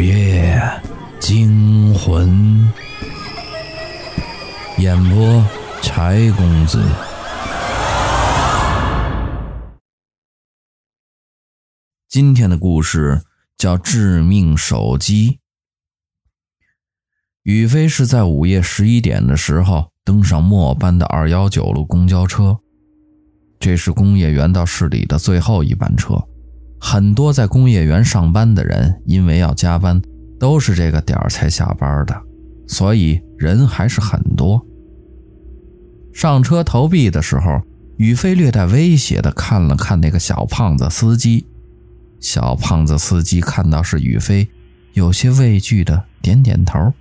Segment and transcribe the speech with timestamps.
[0.00, 0.58] 午夜
[1.20, 2.72] 惊魂，
[4.78, 5.44] 演播
[5.82, 6.82] 柴公子。
[12.08, 13.20] 今天的故事
[13.58, 15.32] 叫《致命手机》。
[17.42, 22.58] 宇飞是在午夜十一点的时候登上末班的二幺九路公交车，
[23.58, 26.29] 这是工业园到市里的最后一班车。
[26.80, 30.00] 很多在工业园上班的人，因为要加班，
[30.38, 32.22] 都是这个点儿才下班的，
[32.66, 34.66] 所以人还是很多。
[36.12, 37.60] 上车投币的时候，
[37.98, 41.46] 宇飞略带威胁的看了看那个小胖子司机。
[42.18, 44.48] 小胖子司机看到是宇飞，
[44.94, 46.92] 有些畏惧的点点头，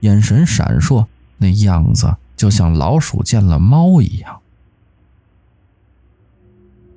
[0.00, 4.40] 眼神闪烁，那样子就像老鼠见了猫一样。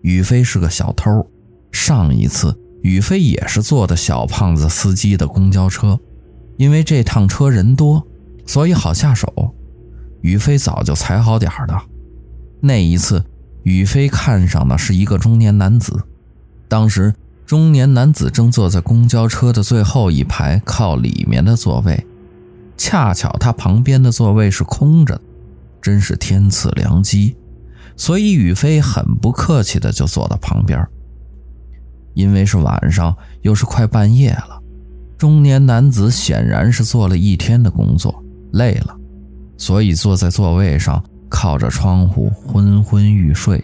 [0.02, 1.30] 宇飞是个小偷。
[1.72, 6.00] 上一次，宇飞也是坐的小胖子司机的公交车，
[6.58, 8.06] 因为这趟车人多，
[8.46, 9.56] 所以好下手。
[10.22, 11.78] 宇飞早就踩好点儿的。
[12.60, 13.24] 那一次，
[13.64, 16.04] 宇飞看上的是一个中年男子，
[16.68, 17.14] 当时
[17.46, 22.06] 中年男子正坐在公交车的最后一排靠里面的座位，
[22.78, 25.22] 恰巧他旁边的座位是空着的，
[25.82, 27.38] 真是天赐良机。
[27.96, 30.86] 所以宇飞很不客气的就坐到旁边。
[32.20, 34.62] 因为是晚上，又是快半夜了，
[35.18, 38.94] 中年男子显然是做了一天的工作，累了，
[39.58, 43.64] 所以坐在座位上，靠着窗户昏昏欲睡，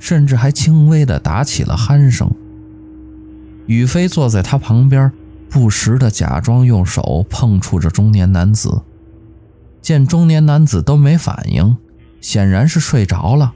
[0.00, 2.28] 甚至还轻微的打起了鼾声。
[3.66, 5.12] 宇飞坐在他旁边，
[5.48, 8.82] 不时的假装用手碰触着中年男子，
[9.80, 11.76] 见中年男子都没反应，
[12.20, 13.54] 显然是睡着了。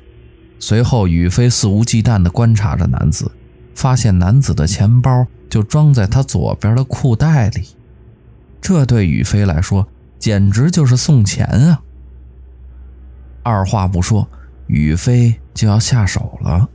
[0.61, 3.28] 随后，宇飞肆无忌惮的观察着男子。
[3.75, 7.69] 发现男子的钱包就装在他左边的裤袋里，
[8.61, 9.87] 这对宇飞来说
[10.19, 11.81] 简直就是送钱啊！
[13.43, 14.28] 二话不说，
[14.67, 16.69] 宇飞就要下手了。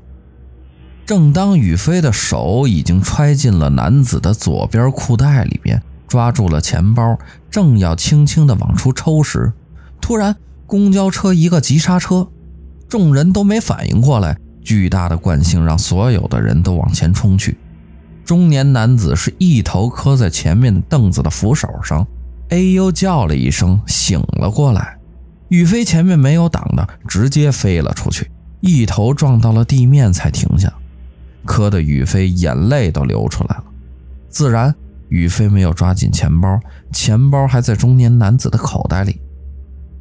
[1.06, 7.18] 正当宇飞的手已经揣进了男子的左边裤袋里边，抓住了钱包，
[7.50, 9.53] 正要轻轻地往出抽时，
[10.02, 12.28] 突然公交车一个急刹车，
[12.90, 14.38] 众人都没反应过来。
[14.67, 17.57] 巨大的惯性让所有的人都往前冲去。
[18.25, 22.05] 中年男子是一头磕在前面凳子的扶手上，
[22.50, 24.97] 哎呦叫了一声，醒了过来。
[25.47, 28.29] 宇飞前面没有挡的，直接飞了出去，
[28.59, 30.73] 一头撞到了地面才停下，
[31.45, 33.63] 磕的宇飞眼泪都流出来了。
[34.27, 34.75] 自然，
[35.07, 36.59] 宇飞没有抓紧钱包，
[36.91, 39.22] 钱包还在中年男子的口袋里。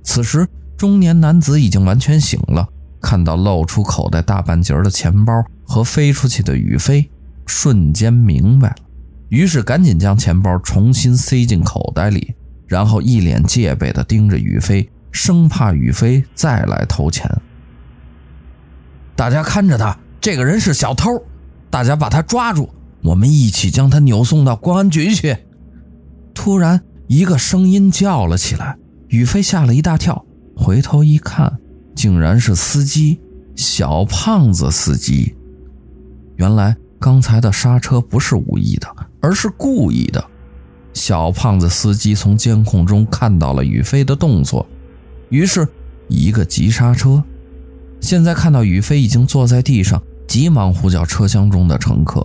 [0.03, 0.45] 此时，
[0.77, 2.69] 中年男子已经完全醒了。
[3.07, 7.09] 看到露出口袋大半截的钱包和飞出去的宇飞，
[7.47, 8.77] 瞬间明白了，
[9.29, 12.35] 于是赶紧将钱包重新塞进口袋里，
[12.67, 17.31] 然后一脸戒备地盯着宇飞，生怕宇飞再来偷钱。
[19.15, 21.23] 大家看着他，这个人是小偷，
[21.71, 22.69] 大家把他抓住，
[23.05, 25.37] 我们一起将他扭送到公安局去。
[26.35, 28.77] 突然，一个声音叫了起来，
[29.11, 31.61] 宇飞吓了一大跳，回头一看。
[32.07, 33.19] 竟然是司机
[33.57, 35.35] 小胖子司机，
[36.37, 38.87] 原来刚才的刹车不是无意的，
[39.21, 40.25] 而是故意的。
[40.95, 44.65] 小胖子司机从监控中看到了宇飞的动作，
[45.31, 45.67] 于是
[46.07, 47.25] 一个急刹车。
[48.01, 52.25] 现在看到宇飞已经坐在地上，急忙呼叫车厢中的乘客。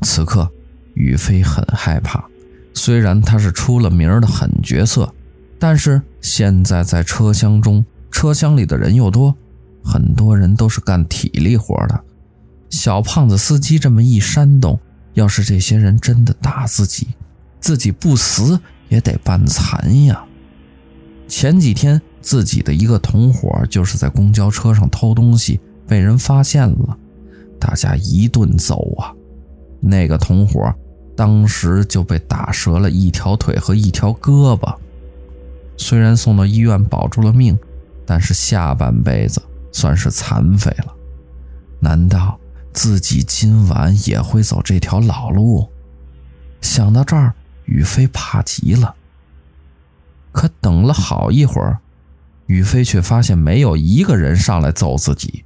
[0.00, 0.50] 此刻
[0.94, 2.24] 宇飞很害怕，
[2.72, 5.12] 虽然他是出了名的狠角色，
[5.58, 7.84] 但是现在在车厢中。
[8.10, 9.34] 车厢里的人又多，
[9.82, 12.00] 很多人都是干体力活的。
[12.68, 14.78] 小胖子司机这么一煽动，
[15.14, 17.08] 要是这些人真的打自己，
[17.60, 20.24] 自己不死也得半残呀。
[21.26, 26.96] 前几天自己的一个同伙就是在公交车上偷东西，被人发现了，
[27.58, 29.14] 大家一顿揍啊。
[29.80, 30.74] 那个同伙
[31.16, 34.74] 当时就被打折了一条腿和一条胳膊，
[35.76, 37.58] 虽然送到医院保住了命。
[38.10, 39.40] 但是下半辈子
[39.70, 40.92] 算是残废了，
[41.78, 42.36] 难道
[42.72, 45.70] 自己今晚也会走这条老路？
[46.60, 47.32] 想到这儿，
[47.66, 48.96] 宇飞怕极了。
[50.32, 51.78] 可等了好一会儿，
[52.46, 55.44] 宇飞却发现没有一个人上来揍自己。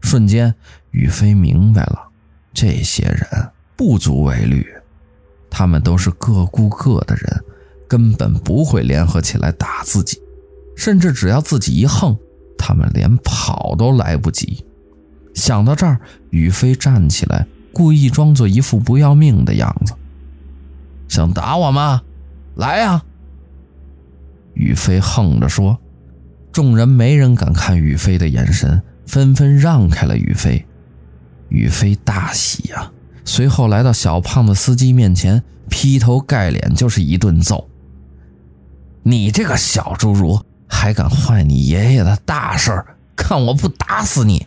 [0.00, 0.54] 瞬间，
[0.92, 2.08] 宇飞明白了，
[2.54, 4.66] 这些人不足为虑，
[5.50, 7.44] 他们都是各顾各的人，
[7.86, 10.18] 根本不会联合起来打自己。
[10.76, 12.16] 甚至只要自己一横，
[12.56, 14.64] 他们连跑都来不及。
[15.34, 16.00] 想到这儿，
[16.30, 19.92] 宇飞站起来，故意装作一副不要命的样子。
[21.08, 22.02] 想打我吗？
[22.54, 23.02] 来呀！
[24.54, 25.78] 宇飞横着说。
[26.52, 30.64] 众人没人敢看宇飞的眼神，纷纷让开了宇飞。
[31.50, 32.92] 宇飞大喜呀、啊，
[33.26, 37.68] 随后来到小胖子司机面前，劈头盖脸就是一顿揍。
[39.02, 42.96] 你这个小侏儒，还敢坏你爷爷的大事儿？
[43.14, 44.46] 看我不打死你！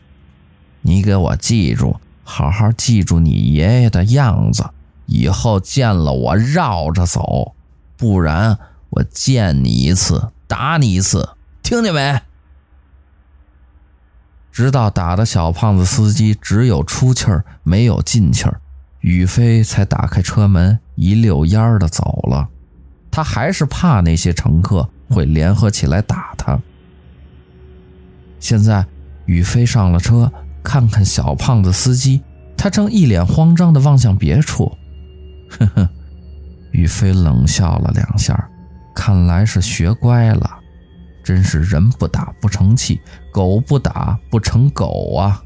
[0.81, 4.63] 你给我记住，好好记住你爷爷的样子，
[5.07, 7.55] 以后见了我绕着走，
[7.97, 8.57] 不然
[8.91, 11.29] 我见你一次打你一次，
[11.63, 12.21] 听见没？
[14.51, 18.61] 直到打的小胖子司机只有出气儿没有进气儿，
[18.99, 22.49] 宇飞才打开车门，一溜烟的走了。
[23.09, 26.59] 他还是怕那些乘客会联合起来打他。
[28.39, 28.85] 现在
[29.25, 30.31] 宇飞上了车，
[30.63, 32.21] 看看小胖子司机，
[32.55, 34.77] 他正一脸慌张地望向别处。
[35.49, 35.89] 呵呵，
[36.71, 38.49] 宇飞冷笑了两下，
[38.95, 40.57] 看来是学乖了。
[41.21, 42.99] 真是人不打不成器，
[43.31, 45.43] 狗不打不成狗啊！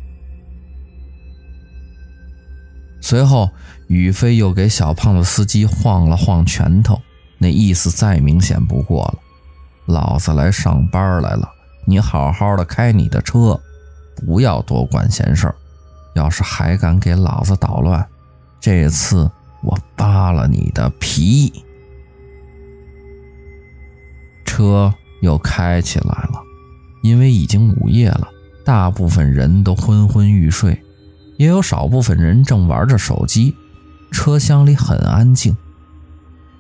[3.02, 3.50] 随后，
[3.88, 7.02] 宇飞又给小胖子司机晃了晃拳头，
[7.38, 9.20] 那意思再明显不过了。
[9.86, 11.50] 老子来上班来了。
[11.86, 13.60] 你好好的开你的车，
[14.26, 15.56] 不要多管闲事儿。
[16.16, 18.08] 要是还敢给老子捣乱，
[18.60, 19.30] 这次
[19.64, 21.52] 我扒了你的皮。
[24.46, 26.40] 车又开起来了，
[27.02, 28.30] 因为已经午夜了，
[28.64, 30.84] 大部分人都昏昏欲睡，
[31.38, 33.56] 也有少部分人正玩着手机。
[34.12, 35.58] 车厢里很安静，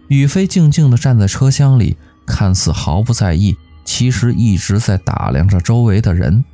[0.07, 3.55] 宇飞静静地站在车厢里，看似毫不在意。
[3.85, 6.45] 其实一直在打量着周围的人，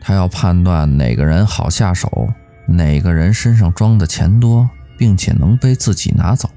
[0.00, 2.28] 他要判断哪个人好下手，
[2.66, 4.68] 哪个人身上装的钱多，
[4.98, 6.50] 并且能被自己拿走。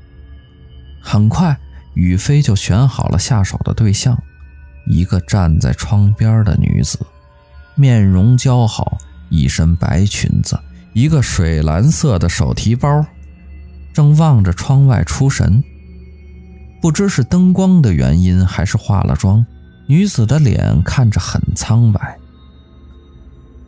[0.99, 1.55] 很快，
[1.93, 4.17] 宇飞就选好了下手的对象，
[4.87, 6.97] 一个站在窗边的女子，
[7.75, 8.97] 面容姣好，
[9.29, 10.59] 一身白裙子，
[10.93, 13.05] 一个水蓝色的手提包，
[13.93, 15.63] 正望着窗外出神。
[16.81, 19.45] 不知是灯光的原因，还是化了妆。
[19.87, 22.17] 女子的脸看着很苍白，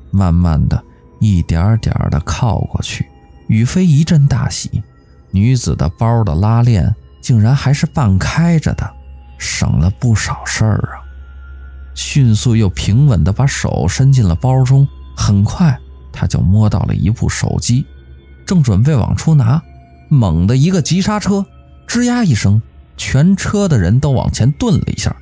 [0.09, 0.83] 慢慢的
[1.19, 3.05] 一点点的靠过去，
[3.47, 4.81] 宇飞一阵大喜，
[5.31, 8.89] 女子的包的拉链竟然还是半开着的，
[9.37, 11.03] 省了不少事儿啊！
[11.93, 15.77] 迅速又平稳的把手伸进了包中，很快
[16.11, 17.85] 他就摸到了一部手机，
[18.45, 19.61] 正准备往出拿，
[20.09, 21.45] 猛的一个急刹车，
[21.87, 22.61] 吱呀一声，
[22.97, 25.15] 全车的人都往前顿了一下。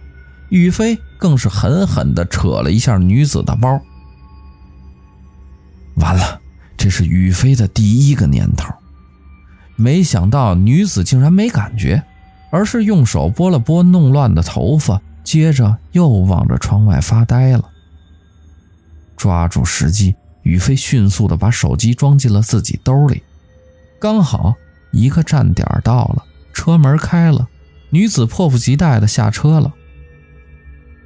[0.50, 3.82] 宇飞更是狠狠地扯了一下女子的包，
[5.96, 6.42] 完了，
[6.76, 8.74] 这是宇飞的第一个念头。
[9.78, 12.04] 没想到女子竟然没感觉，
[12.52, 17.70] 而是用手拨了拨弄乱的头发，接着又望着窗外发呆了。
[19.16, 23.24] 抓住时机，宇飞迅速地把手机装进了自己兜里。
[24.00, 24.54] 刚好
[24.92, 27.48] 一个站点到了，车门开了，
[27.92, 29.72] 女子迫不及待地下车了。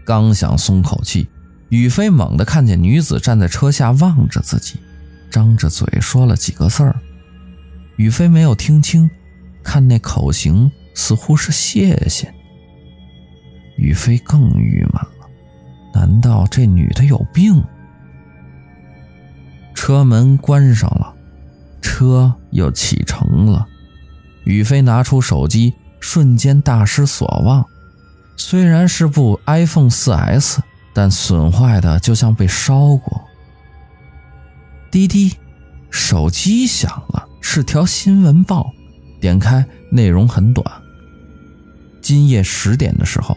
[0.06, 1.28] 刚想松口气，
[1.70, 4.80] 宇飞猛地看见女子站在车下望着自己，
[5.32, 6.96] 张着嘴说了几个字儿。
[7.98, 9.10] 宇飞没有听清，
[9.64, 12.32] 看那口型似乎是谢谢。
[13.78, 15.28] 宇飞更郁闷了，
[15.94, 17.64] 难道这女的有病？
[19.74, 21.14] 车门关上了，
[21.82, 23.66] 车又启程了。
[24.46, 25.74] 宇飞拿出手机，
[26.08, 27.66] 瞬间大失所望。
[28.38, 30.60] 虽然是部 iPhone 4S，
[30.94, 33.26] 但损坏的就像被烧过。
[34.92, 35.34] 滴滴，
[35.90, 38.72] 手机响了，是条新闻报。
[39.20, 40.64] 点开，内容很短。
[42.04, 43.36] 今夜十点的时候，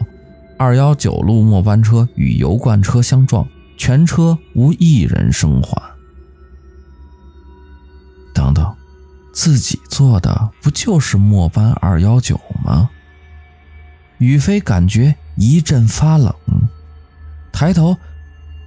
[0.59, 3.47] 二幺九路末班车与油罐车相撞，
[3.77, 5.88] 全车无一人生还。
[9.39, 12.89] 自己坐的不就是末班二幺九吗？
[14.17, 16.35] 宇飞感觉一阵发冷，
[17.49, 17.95] 抬头，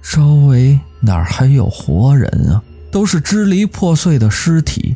[0.01, 2.63] 周围哪还有活人啊？
[2.91, 4.95] 都是支离破碎的尸体。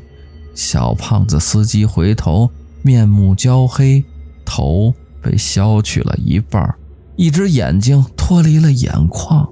[0.55, 2.49] 小胖子司机回头，
[2.81, 4.03] 面目焦黑，
[4.43, 6.73] 头被削去了一半，
[7.17, 9.47] 一只眼睛脱离了眼眶，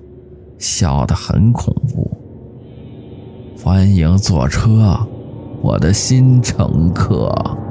[0.58, 2.18] 笑得很恐怖。
[3.64, 5.08] 欢迎坐车，
[5.66, 7.65] 我的新乘客。